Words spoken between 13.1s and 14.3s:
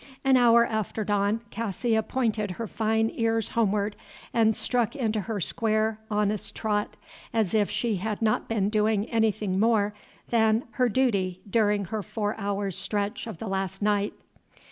of the last night.